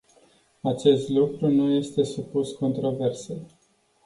[0.61, 3.41] Acest lucru nu este supus controversei.